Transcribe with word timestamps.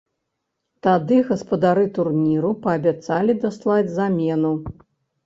Тады 0.85 1.17
гаспадары 1.27 1.83
турніру 1.97 2.51
паабяцалі 2.63 3.37
даслаць 3.45 3.93
замену. 3.99 4.51